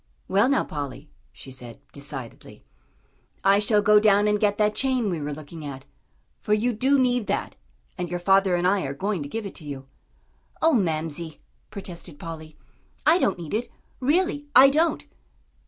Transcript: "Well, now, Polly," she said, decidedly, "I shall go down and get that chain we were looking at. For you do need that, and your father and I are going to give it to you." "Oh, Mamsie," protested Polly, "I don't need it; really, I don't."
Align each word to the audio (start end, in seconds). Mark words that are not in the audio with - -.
"Well, 0.27 0.49
now, 0.49 0.63
Polly," 0.63 1.11
she 1.31 1.51
said, 1.51 1.79
decidedly, 1.93 2.63
"I 3.43 3.59
shall 3.59 3.83
go 3.83 3.99
down 3.99 4.27
and 4.27 4.39
get 4.39 4.57
that 4.57 4.73
chain 4.73 5.11
we 5.11 5.21
were 5.21 5.31
looking 5.31 5.63
at. 5.63 5.85
For 6.39 6.55
you 6.55 6.73
do 6.73 6.97
need 6.97 7.27
that, 7.27 7.55
and 7.99 8.09
your 8.09 8.17
father 8.19 8.55
and 8.55 8.65
I 8.67 8.81
are 8.85 8.95
going 8.95 9.21
to 9.21 9.29
give 9.29 9.45
it 9.45 9.53
to 9.53 9.63
you." 9.63 9.85
"Oh, 10.59 10.73
Mamsie," 10.73 11.39
protested 11.69 12.17
Polly, 12.17 12.57
"I 13.05 13.19
don't 13.19 13.37
need 13.37 13.53
it; 13.53 13.71
really, 13.99 14.47
I 14.55 14.71
don't." 14.71 15.03